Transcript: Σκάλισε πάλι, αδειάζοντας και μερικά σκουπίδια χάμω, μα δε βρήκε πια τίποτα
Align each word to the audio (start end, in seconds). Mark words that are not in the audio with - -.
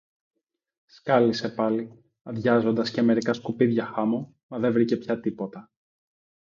Σκάλισε 0.85 1.49
πάλι, 1.49 2.03
αδειάζοντας 2.23 2.91
και 2.91 3.01
μερικά 3.01 3.33
σκουπίδια 3.33 3.85
χάμω, 3.85 4.35
μα 4.47 4.59
δε 4.59 4.69
βρήκε 4.69 4.97
πια 4.97 5.19
τίποτα 5.19 5.69